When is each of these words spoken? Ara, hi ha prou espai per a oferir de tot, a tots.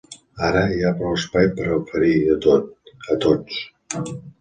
Ara, 0.45 0.63
hi 0.75 0.79
ha 0.87 0.93
prou 1.01 1.13
espai 1.19 1.51
per 1.61 1.69
a 1.69 1.77
oferir 1.83 2.17
de 2.33 2.41
tot, 2.49 2.75
a 3.17 3.23
tots. 3.29 3.65